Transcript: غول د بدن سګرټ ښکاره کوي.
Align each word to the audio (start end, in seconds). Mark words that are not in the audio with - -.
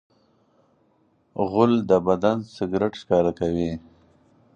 غول 1.49 1.73
د 1.89 1.91
بدن 2.07 2.37
سګرټ 2.55 2.93
ښکاره 3.01 3.31
کوي. 3.39 3.71